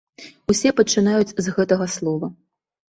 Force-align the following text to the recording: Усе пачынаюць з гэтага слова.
Усе 0.53 0.69
пачынаюць 0.81 1.31
з 1.31 1.47
гэтага 1.61 1.85
слова. 1.99 2.33